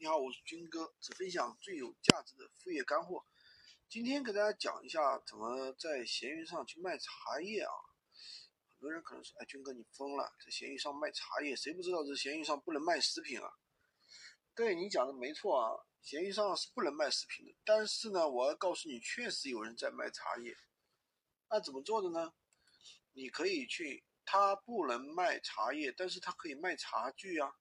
[0.00, 3.26] 你好，我是军哥，只分享最有价值的副业干货。
[3.88, 7.72] 今天给大家讲一下怎么在闲鱼上去卖茶叶啊。
[8.70, 13.50] 很多人可能说，哎，军哥你疯了，在闲鱼上卖茶叶，谁不知道这闲鱼上不能卖食品啊？
[14.54, 17.56] 对你讲的没错啊，闲鱼上是不能卖食品的。
[17.64, 20.56] 但是呢，我要告诉你，确实有人在卖茶叶。
[21.50, 22.32] 那怎么做的呢？
[23.14, 27.52] 你可以去，他不能卖茶叶，但是他可以卖茶具啊，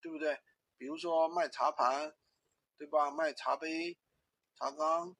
[0.00, 0.40] 对不对？
[0.78, 2.14] 比如说卖茶盘，
[2.78, 3.10] 对吧？
[3.10, 3.98] 卖茶杯、
[4.56, 5.14] 茶缸，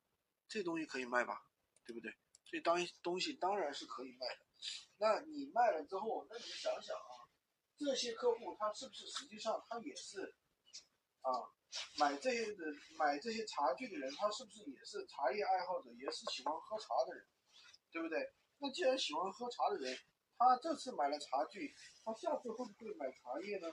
[0.48, 1.42] 这东西可以卖吧？
[1.84, 2.10] 对不对？
[2.46, 4.46] 这当东西当然是可以卖的。
[4.96, 7.12] 那你卖了之后，那你想想啊，
[7.76, 10.34] 这些客户他是不是实际上他也是
[11.20, 11.30] 啊
[11.98, 12.64] 买这些的
[12.98, 17.26] 买这些茶具的人，他是不是也是茶叶爱好者，也是喜欢喝茶的人，
[17.92, 18.32] 对不对？
[18.58, 19.96] 那既然喜欢喝茶的人，
[20.38, 21.74] 他这次买了茶具，
[22.04, 23.68] 他下次会不会买茶叶呢？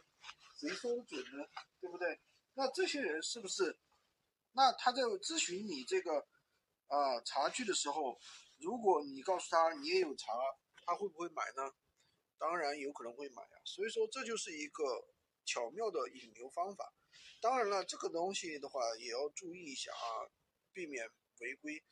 [0.59, 1.45] 谁说的准呢？
[1.79, 2.19] 对不对？
[2.55, 3.77] 那这些人是不是？
[4.53, 6.25] 那他在咨询你这个
[6.87, 8.17] 啊茶具的时候，
[8.57, 10.33] 如果你告诉他你也有茶，
[10.85, 11.71] 他会不会买呢？
[12.37, 13.61] 当然有可能会买啊。
[13.63, 14.83] 所以说这就是一个
[15.45, 16.91] 巧妙的引流方法。
[17.41, 20.31] 当然了，这个东西的话也要注意一下啊，
[20.73, 21.07] 避免
[21.39, 21.83] 违规。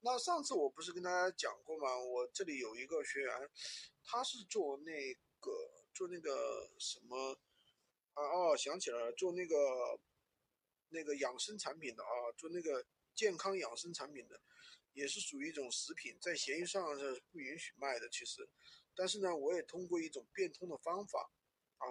[0.00, 1.98] 那上次我不是跟大家讲过吗？
[1.98, 3.50] 我这里有一个学员，
[4.04, 5.50] 他是做那个
[5.92, 7.36] 做那个什么
[8.14, 8.22] 啊？
[8.22, 10.00] 哦，想起来了，做那个
[10.90, 14.40] 那个养生产品的啊，做那个健康养生产品的，
[14.92, 18.08] 也是属于一种食品，在闲鱼上是不允许卖的。
[18.08, 18.48] 其实，
[18.94, 21.28] 但是呢，我也通过一种变通的方法
[21.78, 21.86] 啊，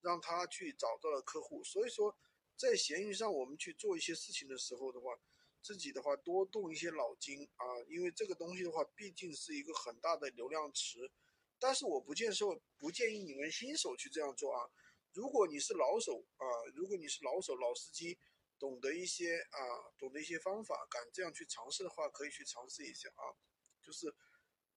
[0.00, 1.62] 让他去找到了客户。
[1.62, 2.18] 所以说，
[2.56, 5.16] 在闲鱼上我们去做一些事情的时候的话。
[5.64, 11.10] 自己的话多动一些脑筋啊，因为这个东西的话毕竟是一个很大的流量池，
[11.58, 12.44] 但是我不建设
[12.76, 14.68] 不建议你们新手去这样做啊。
[15.14, 18.18] 如果你是老手啊，如果你是老手老司机，
[18.58, 19.58] 懂得一些啊，
[19.96, 23.32] 懂得一些方法，敢这样去尝试的话，可以去尝试一下啊。
[23.80, 24.14] 就是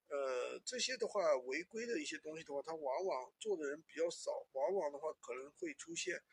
[0.08, 6.24] 呃这些的话违规的一些东西的话，它往往做的人比较少，往往的话可能会出现。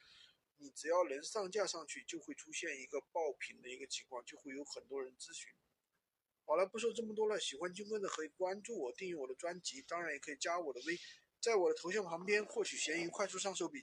[0.65, 5.53] 你只要能上架上去，就会出现一个爆品的一个情况，就会有很多人咨询。
[6.47, 10.99] 好了，不说这么多了，喜欢军哥的可以关注我，订阅我的专辑，当然也可以加我的微，
[11.39, 13.73] 在我的头像旁边获取闲鱼快速上手笔。